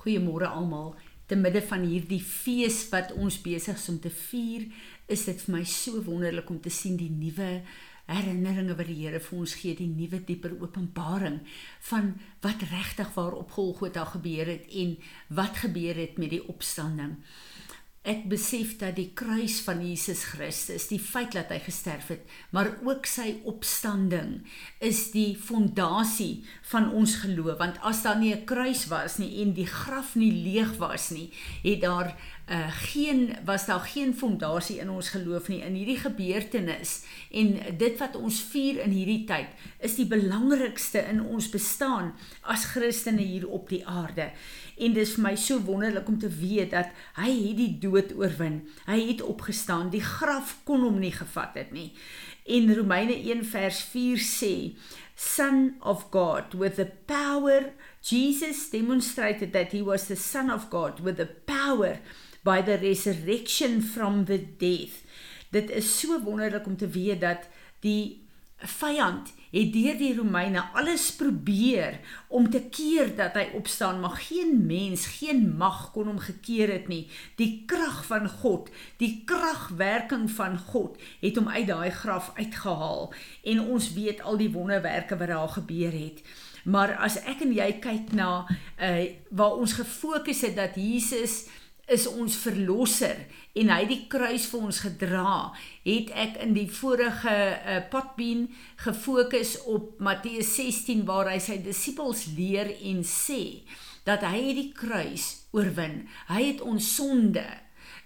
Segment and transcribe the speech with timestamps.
[0.00, 0.94] Goeiemôre almal.
[1.28, 4.66] Te midde van hierdie fees wat ons besig is om te vier,
[5.06, 7.60] is dit vir my so wonderlik om te sien die nuwe
[8.10, 11.38] herinneringe wat die Here vir ons gee, die nuwe dieper openbaring
[11.92, 14.96] van wat regtig waar op Golgotha gebeur het en
[15.38, 17.20] wat gebeur het met die opstanding
[18.00, 22.70] ek besef dat die kruis van Jesus Christus, die feit dat hy gesterf het, maar
[22.80, 24.38] ook sy opstanding
[24.80, 29.52] is die fondasie van ons geloof, want as daar nie 'n kruis was nie en
[29.52, 31.28] die graf nie leeg was nie,
[31.62, 32.16] het daar
[32.50, 35.60] uh, geen was daar geen fondasie in ons geloof nie.
[35.62, 41.22] In hierdie gebeurtenis en dit wat ons vier in hierdie tyd is die belangrikste in
[41.22, 42.12] ons bestaan
[42.42, 44.30] as Christene hier op die aarde.
[44.80, 46.90] En dis vir my so wonderlik om te weet dat
[47.20, 48.62] hy het die dood oorwin.
[48.86, 49.90] Hy het opgestaan.
[49.90, 51.90] Die graf kon hom nie gevat het nie.
[52.46, 54.54] En Romeine 1 vers 4 sê
[55.14, 57.72] son of god with the power
[58.02, 61.98] Jesus demonstrated that he was the son of god with the power
[62.42, 65.04] by the resurrection from the death.
[65.50, 67.48] Dit is so wonderlik om te weet dat
[67.84, 68.29] die
[68.60, 74.66] vyand het deur die Romeine alles probeer om te keer dat hy opstaan, maar geen
[74.66, 77.08] mens, geen mag kon hom gekeer het nie.
[77.40, 78.70] Die krag van God,
[79.02, 83.10] die kragwerking van God het hom uit daai graf uitgehaal
[83.42, 86.22] en ons weet al die wonderwerke wat daar gebeur het.
[86.64, 88.44] Maar as ek en jy kyk na
[88.78, 91.46] uh waar ons gefokus het dat Jesus
[91.90, 93.24] is ons verlosser
[93.58, 95.50] en hy die kruis vir ons gedra,
[95.82, 98.46] het ek in die vorige uh, potbeen
[98.84, 103.66] gefokus op Matteus 16 waar hy sy disippels leer en sê
[104.06, 106.04] dat hy die kruis oorwin.
[106.30, 107.44] Hy het ons sonde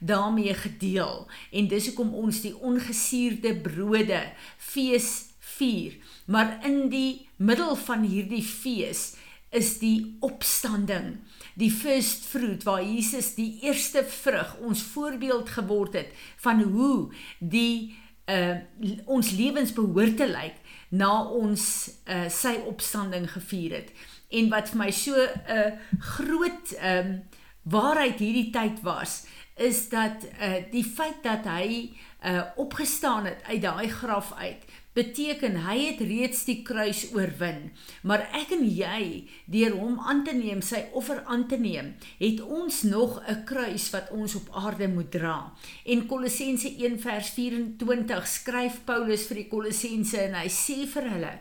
[0.05, 4.23] daarmee gedeel en dis hoekom ons die ongesuurde brode
[4.59, 5.11] fees
[5.55, 5.95] vier.
[6.27, 9.12] Maar in die middel van hierdie fees
[9.55, 11.19] is die opstanding
[11.55, 16.10] die first fruit waar Jesus die eerste vrug ons voorbeeld geword het
[16.42, 17.94] van hoe die
[18.30, 18.56] uh
[19.05, 20.56] ons lewens behoort te lyk
[20.88, 21.64] na ons
[22.09, 23.91] uh sy opstanding gevier het.
[24.31, 25.72] En wat vir my so 'n uh,
[26.16, 27.22] groot um
[27.62, 29.26] waarheid hierdie tyd was
[29.56, 31.93] is dat uh die feit dat hy
[32.25, 34.64] uh opgestaan het uit daai graf uit
[34.94, 37.72] beteken hy het reeds die kruis oorwin.
[38.06, 42.41] Maar ek en jy, deur hom aan te neem, sy offer aan te neem, het
[42.41, 45.53] ons nog 'n kruis wat ons op aarde moet dra.
[45.84, 51.38] En Kolossense 1:24 skryf Paulus vir die Kolossense en hy sê vir hulle: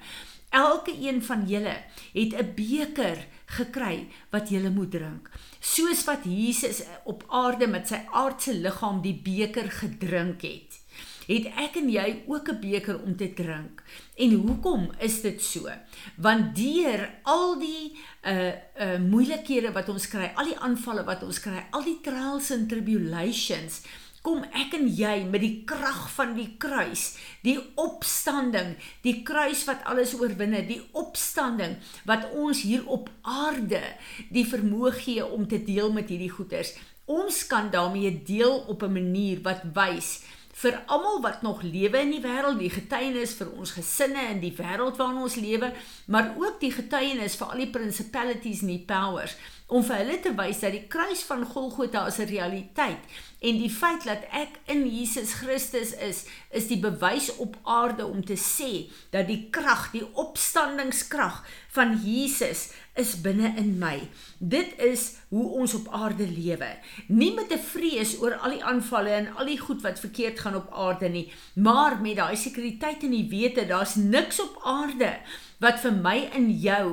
[0.50, 1.78] Elke een van julle
[2.14, 5.30] het 'n beker gekry wat julle moet drink.
[5.60, 10.83] Soos wat Jesus op aarde met sy aardse liggaam die beker gedrink het
[11.28, 13.84] het ek en jy ook 'n beker om te drink.
[14.16, 15.70] En hoekom is dit so?
[16.18, 21.40] Want deur al die uh uh moeilikhede wat ons kry, al die aanvalle wat ons
[21.40, 23.82] kry, al die trials and tribulations,
[24.24, 29.84] kom ek en jy met die krag van die kruis, die opstanding, die kruis wat
[29.92, 31.76] alles oorwin het, die opstanding
[32.08, 33.84] wat ons hier op aarde
[34.32, 36.72] die vermoë gee om te deel met hierdie goeders.
[37.04, 40.24] Ons kan daarmee deel op 'n manier wat wys
[40.62, 44.54] vir almal wat nog lewe in die wêreld, die getuienis vir ons gesinne in die
[44.54, 45.72] wêreld waarin ons lewe,
[46.06, 49.34] maar ook die getuienis vir al die principalities en die powers
[49.68, 53.04] om vir hulle te wys dat die kruis van Golgotha is 'n realiteit
[53.44, 58.24] en die feit dat ek in Jesus Christus is, is die bewys op aarde om
[58.24, 61.44] te sê dat die krag, die opstandingskrag
[61.76, 63.98] van Jesus is binne in my.
[64.38, 66.78] Dit is hoe ons op aarde lewe.
[67.08, 70.56] Nie met 'n vrees oor al die aanvalle en al die goed wat verkeerd gaan
[70.56, 75.20] op aarde nie, maar met daai sekuriteit en die wete daar's niks op aarde
[75.64, 76.86] wat vir my en jou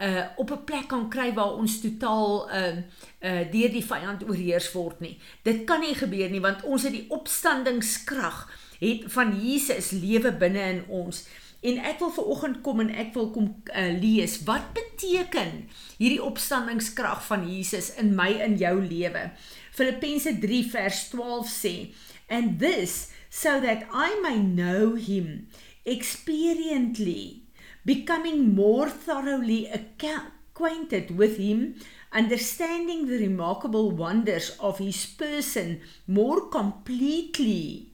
[0.00, 2.76] uh op 'n plek kan kry waar ons totaal uh
[3.20, 5.18] uh deur die vyand oorheers word nie.
[5.42, 8.48] Dit kan nie gebeur nie want ons het die opstandingskrag
[8.80, 11.26] het van Jesus lewe binne in ons.
[11.64, 15.64] En ek wil ver oggend kom en ek wil kom uh, lees wat beteken
[15.96, 19.30] hierdie opstandingskrag van Jesus in my in jou lewe.
[19.72, 21.94] Filippense 3 vers 12 sê,
[22.28, 25.48] "And this so that I may know him
[25.84, 27.43] experiently,
[27.84, 31.74] becoming more thoroughly acquainted with him,
[32.12, 37.90] understanding the remarkable wonders of his person more completely."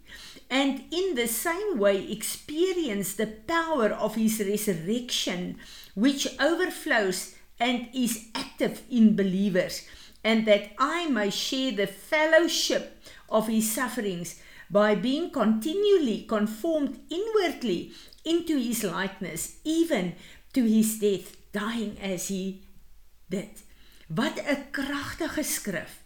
[0.51, 5.57] and in the same way experience the power of his resurrection,
[5.95, 9.87] which overflows and is active in believers,
[10.25, 12.99] and that I may share the fellowship
[13.29, 14.41] of his sufferings
[14.71, 17.93] by being continually conformed inwardly
[18.25, 20.15] into his likeness, even
[20.53, 22.63] to his death, dying as he
[23.29, 23.63] did.
[24.07, 26.03] Wat 'n kragtige skrif.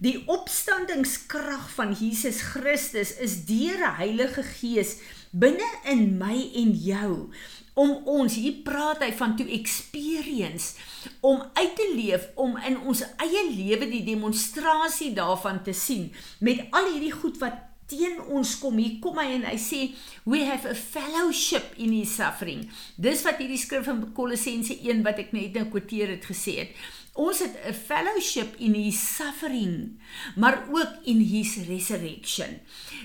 [0.00, 4.96] Die opstandingskrag van Jesus Christus is deur die Heilige Gees
[5.30, 7.30] binne in my en jou
[7.78, 10.74] om ons hier praat hy van to experience
[11.20, 16.08] om uit te leef om in ons eie lewe die demonstrasie daarvan te sien
[16.40, 19.80] met al hierdie goed wat teen ons kom hier kom hy en hy sê
[20.28, 25.20] we have a fellowship in his suffering dis wat hierdie skrif in Kolossense 1 wat
[25.24, 26.86] ek net nou kwoteer het gesê het
[27.18, 29.98] ons het 'n fellowship in his suffering
[30.36, 32.60] maar ook in his resurrection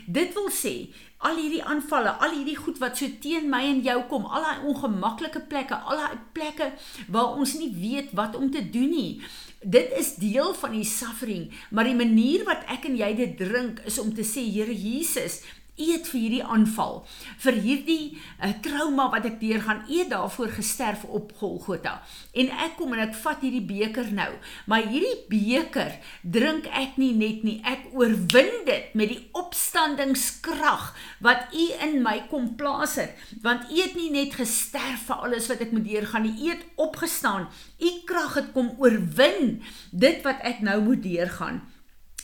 [0.08, 0.94] dit wil sê
[1.24, 4.66] al hierdie aanvalle, al hierdie goed wat so teen my en jou kom, al daai
[4.72, 6.72] ongemaklike plekke, al daai plekke
[7.16, 9.22] waar ons nie weet wat om te doen nie.
[9.64, 13.80] Dit is deel van die suffering, maar die manier wat ek en jy dit drink
[13.88, 15.42] is om te sê Here Jesus,
[15.80, 17.00] eet vir hierdie aanval,
[17.42, 21.96] vir hierdie uh, trauma wat ek deurgaan, eet daarvoor gesterf op Golgotha.
[22.38, 24.30] En ek kom en ek vat hierdie beker nou,
[24.70, 30.92] maar hierdie beker drink ek nie net nie, ek oorwin dit met die opstandingskrag
[31.26, 35.50] wat U in my kom plaas het, want U het nie net gesterf vir alles
[35.50, 37.50] wat ek moet deurgaan nie, U het opgestaan.
[37.82, 41.64] U krag het kom oorwin dit wat ek nou moet deurgaan.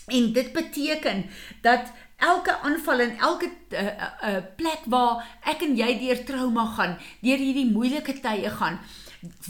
[0.09, 1.25] En dit beteken
[1.61, 6.97] dat elke aanval en elke uh, uh, plek waar ek en jy deur trauma gaan,
[7.23, 8.79] deur hierdie moeilike tye gaan,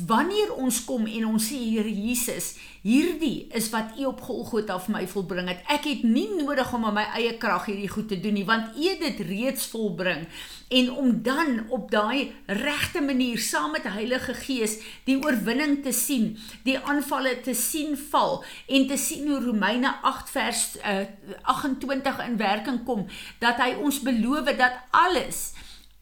[0.06, 4.96] wanneer ons kom en ons sê Here Jesus, hierdie is wat U op Golgotha vir
[4.96, 5.62] my volbring het.
[5.70, 8.74] Ek het nie nodig om aan my eie krag hierdie goed te doen nie, want
[8.74, 10.26] U het dit reeds volbring.
[10.74, 16.32] En om dan op daai regte manier saam met Heilige Gees die oorwinning te sien,
[16.66, 21.06] die aanvalle te sien val en te sien hoe Romeine 8 vers uh,
[21.54, 23.06] 28 in werking kom
[23.42, 25.52] dat hy ons beloof dat alles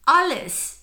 [0.08, 0.77] alles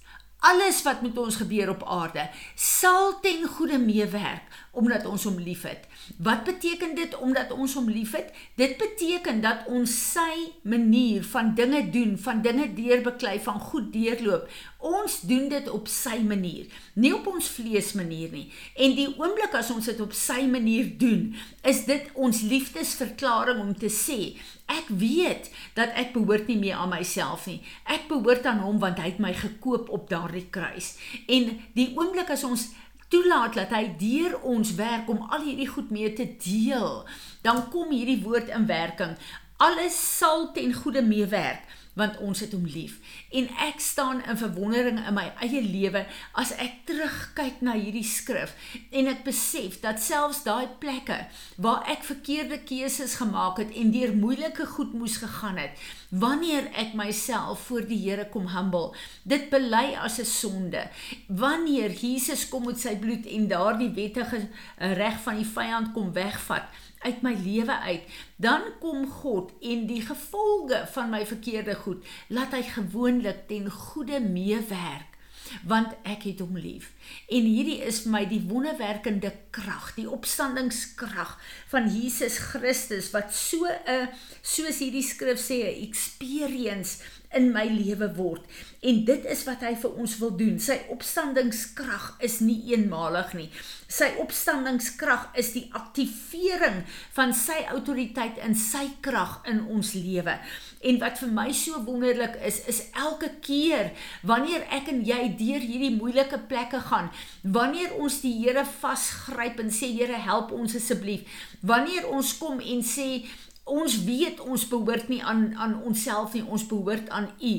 [0.46, 5.88] alles wat met ons gebeur op aarde sal ten goeie meewerk omdat ons hom liefhet.
[6.18, 8.32] Wat beteken dit omdat ons hom liefhet?
[8.60, 14.50] Dit beteken dat ons sy manier van dinge doen, van dinge deurbeklei, van goed deurloop.
[14.86, 18.46] Ons doen dit op sy manier, nie op ons vlees manier nie.
[18.78, 21.32] En die oomblik as ons dit op sy manier doen,
[21.66, 24.36] is dit ons liefdesverklaring om te sê,
[24.70, 27.62] ek weet dat ek behoort nie meer aan myself nie.
[27.90, 30.96] Ek behoort aan hom want hy het my gekoop op daardie kruis.
[31.26, 32.70] En die oomblik as ons
[33.08, 37.06] toelaat dat hy deur ons werk om al hierdie goed mee te deel,
[37.42, 39.18] dan kom hierdie woord in werking.
[39.58, 41.64] Alles sal ten goeie meewerk
[41.96, 42.98] want ons het hom lief.
[43.32, 46.04] En ek staan in verwondering in my eie lewe
[46.36, 48.52] as ek terugkyk na hierdie skrif
[48.92, 51.22] en ek besef dat selfs daai plekke
[51.56, 55.80] waar ek verkeerde keuses gemaak het en deur moeilike goed moes gegaan het,
[56.10, 58.94] wanneer ek myself voor die Here kom humble,
[59.24, 60.90] dit bely as 'n sonde.
[61.28, 64.48] Wanneer Jesus kom met sy bloed en daardie wettige
[64.78, 66.64] reg van die vyand kom wegvat,
[67.00, 68.02] uit my lewe uit,
[68.36, 74.20] dan kom God en die gevolge van my verkeerde goed laat hy gewoonlik ten goeie
[74.20, 75.15] meewerk
[75.64, 76.92] want ek het hom lief.
[77.30, 81.38] En hierdie is vir my die wonderwerkende krag, die opstandingskrag
[81.72, 84.10] van Jesus Christus wat so 'n
[84.42, 87.00] soos hierdie skrif sê 'n experience
[87.36, 88.44] in my lewe word.
[88.86, 90.60] En dit is wat hy vir ons wil doen.
[90.62, 93.50] Sy opstandingskrag is nie eenmalig nie.
[93.92, 96.84] Sy opstandingskrag is die aktivering
[97.16, 100.38] van sy autoriteit en sy krag in ons lewe.
[100.86, 103.92] En wat vir my so wonderlik is, is elke keer
[104.26, 107.12] wanneer ek en jy deur hierdie moeilike plekke gaan,
[107.44, 111.26] wanneer ons die Here vasgryp en sê Here help ons asseblief,
[111.66, 113.26] wanneer ons kom en sê
[113.66, 117.54] ons weet ons behoort nie aan aan onsself nie, ons behoort aan U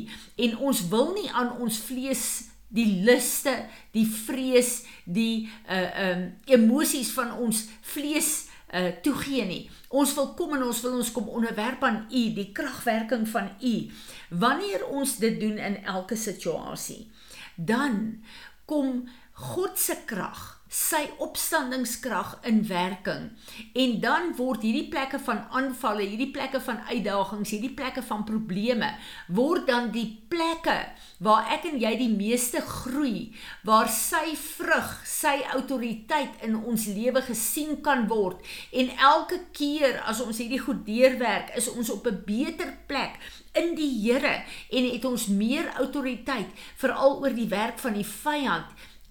[0.47, 2.27] en ons wil nie aan ons vlees
[2.69, 3.55] die luste,
[3.95, 6.27] die vrees, die uh um
[6.59, 9.63] emosies van ons vlees uh toegee nie.
[9.89, 13.75] Ons wil kom en ons wil ons kom onderwerp aan U, die kragwerking van U.
[14.31, 17.07] Wanneer ons dit doen in elke situasie,
[17.55, 18.23] dan
[18.67, 23.31] kom God se krag sy opstandingskrag in werking.
[23.79, 28.91] En dan word hierdie plekke van aanvalle, hierdie plekke van uitdagings, hierdie plekke van probleme
[29.29, 30.75] word dan die plekke
[31.23, 33.31] waar ek en jy die meeste groei,
[33.65, 38.43] waar sy vrug, sy autoriteit in ons lewe gesien kan word.
[38.75, 43.19] En elke keer as ons hierdie goed deurwerk, is ons op 'n beter plek
[43.55, 48.67] in die Here en het ons meer autoriteit veral oor die werk van die vyand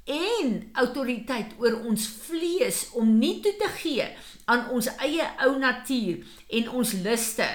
[0.05, 4.05] en autoriteit oor ons vlees om nie toe te gee
[4.45, 6.21] aan ons eie ou natuur
[6.59, 7.47] en ons liste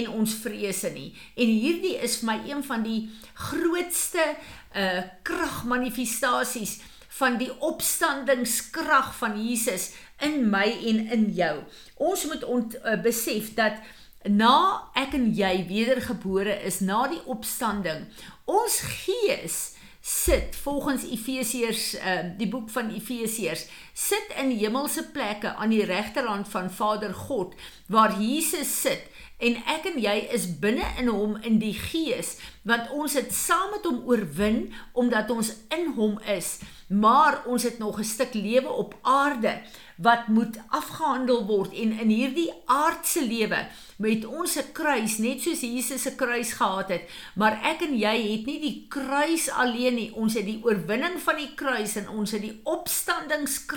[0.00, 1.10] en ons vrese nie.
[1.34, 3.00] En hierdie is vir my een van die
[3.48, 4.34] grootste
[4.76, 6.78] uh kragmanifestasies
[7.18, 11.54] van die opstandingskrag van Jesus in my en in jou.
[11.96, 13.80] Ons moet ont, uh, besef dat
[14.28, 18.04] na ek en jy wedergebore is na die opstanding,
[18.44, 19.75] ons gees
[20.06, 26.48] sit volgens Efesiërs uh, die boek van Efesiërs sit in hemelse plekke aan die regterhand
[26.52, 27.54] van Vader God
[27.88, 32.36] waar Jesus sit en ek en jy is binne in hom in die gees
[32.68, 34.62] want ons het saam met hom oorwin
[34.96, 39.60] omdat ons in hom is maar ons het nog 'n stuk lewe op aarde
[39.96, 45.60] wat moet afgehandel word en in hierdie aardse lewe met ons se kruis net soos
[45.60, 50.10] Jesus se kruis gehad het maar ek en jy het nie die kruis alleen nie
[50.14, 52.60] ons het die oorwinning van die kruis en ons het die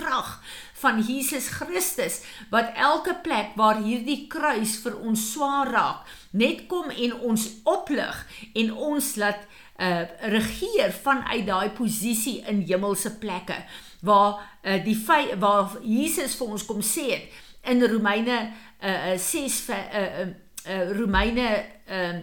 [0.10, 0.42] opstandingskrag
[0.74, 6.90] van Jesus Christus wat elke plek waar hierdie kruis vir ons swaar raak net kom
[6.90, 8.26] en ons oplig
[8.56, 9.48] en ons laat
[9.80, 13.56] uh regeer vanuit daai posisie in hemelse plekke
[14.04, 14.98] waar uh, die
[15.40, 17.32] waar Jesus vir ons kom sê het
[17.64, 18.52] in Romeine
[18.82, 20.28] uh, 6 uh, uh,
[20.68, 21.48] uh, Romeine
[21.88, 22.20] uh,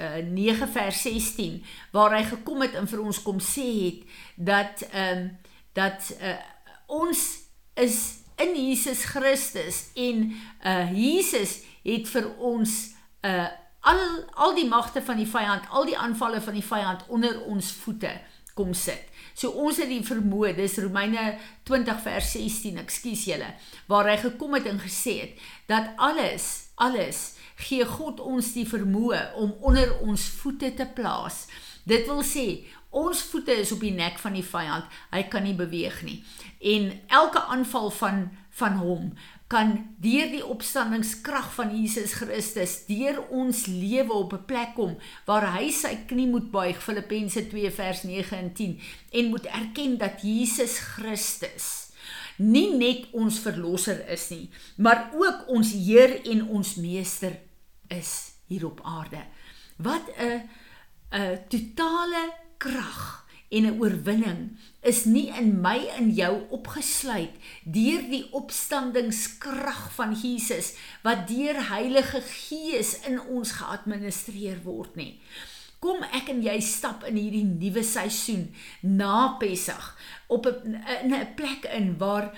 [0.00, 4.84] uh, 9 vers 16 waar hy gekom het en vir ons kom sê het dat
[4.92, 5.30] um,
[5.76, 6.36] dat uh,
[6.86, 7.22] ons
[7.74, 7.98] is
[8.42, 10.28] in Jesus Christus en
[10.64, 12.72] uh, Jesus het vir ons
[13.24, 13.48] uh,
[13.86, 14.02] al
[14.34, 18.12] al die magte van die vyand, al die aanvalle van die vyand onder ons voete
[18.56, 19.12] kom sit.
[19.36, 21.34] So ons het die vermoë, dis Romeine
[21.68, 23.50] 20 vers 16, ekskuus julle,
[23.90, 27.34] waar hy gekom het en gesê het dat alles, alles
[27.68, 31.44] gee God ons die vermoë om onder ons voete te plaas.
[31.88, 32.46] Dit wil sê
[32.96, 34.84] ons voete is op die nek van die vyand.
[35.12, 36.22] Hy kan nie beweeg nie.
[36.60, 39.10] En elke aanval van van hom
[39.52, 45.46] kan deur die opstandingskrag van Jesus Christus deur ons lewe op 'n plek kom waar
[45.54, 48.80] hy sy knie moet buig Filippense 2 vers 9 en 10
[49.12, 51.92] en moet erken dat Jesus Christus
[52.36, 57.38] nie net ons verlosser is nie maar ook ons Heer en ons meester
[57.88, 59.22] is hier op aarde
[59.76, 60.42] wat 'n
[61.12, 68.26] 'n totale krag en 'n oorwinning is nie in my en jou opgesluit deur die
[68.32, 75.20] opstandingskrag van Jesus wat deur Heilige Gees in ons geadministreer word nie.
[75.78, 78.48] Kom ek en jy stap in hierdie nuwe seisoen
[78.80, 79.94] na Pessach
[80.26, 82.32] op 'n 'n plek in waar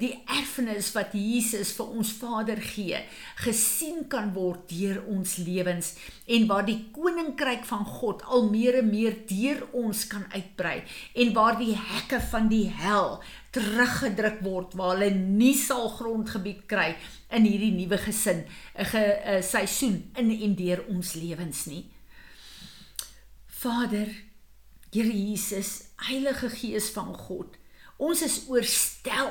[0.00, 2.98] die erfenis wat Jesus vir ons Vader gee,
[3.38, 5.92] gesien kan word deur ons lewens
[6.26, 10.80] en waar die koninkryk van God al meer en meer deur ons kan uitbrei
[11.14, 13.20] en waar die hekke van die hel
[13.54, 16.96] teruggedruk word waar hulle nie sal grondgebied kry
[17.30, 18.42] in hierdie nuwe gesin,
[18.74, 21.84] 'n ge, uh, seisoen in en deur ons lewens nie.
[23.46, 24.08] Vader,
[24.90, 27.54] Here Jesus, Heilige Gees van God,
[27.96, 29.30] ons is oorstel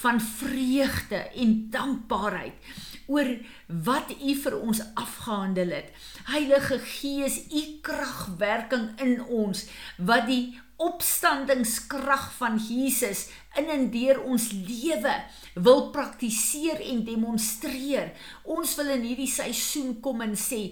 [0.00, 2.72] van vreugde en dankbaarheid
[3.10, 3.30] oor
[3.66, 5.90] wat u vir ons afgehandel het.
[6.30, 9.66] Heilige Gees, u kragwerking in ons
[9.98, 15.12] wat die opstandingskrag van Jesus in en deur ons lewe
[15.54, 18.12] wil praktiseer en demonstreer.
[18.48, 20.70] Ons wil in hierdie seisoen kom en sê,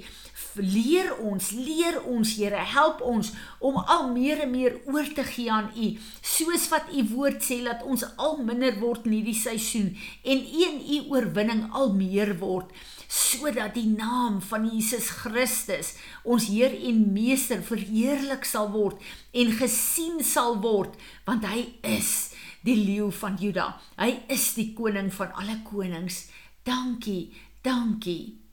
[0.56, 3.32] leer ons, leer ons Here, help ons
[3.64, 5.90] om al meer en meer oor te gee aan U,
[6.22, 9.90] soos wat U woord sê dat ons al minder word in hierdie seisoen
[10.22, 12.72] en en U oorwinning al meer word
[13.08, 15.94] sodat die naam van Jesus Christus,
[16.28, 19.00] ons Heer en Meester, verheerlik sal word
[19.38, 20.96] en gesien sal word,
[21.28, 22.34] want hy is
[22.66, 23.70] die leeu van Juda.
[24.00, 26.26] Hy is die koning van alle konings.
[26.66, 27.30] Dankie,
[27.64, 28.47] dankie.